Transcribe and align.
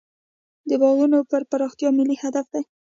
د 0.69 0.71
باغونو 0.81 1.17
پراختیا 1.51 1.89
ملي 1.97 2.15
هدف 2.23 2.45
دی. 2.53 2.63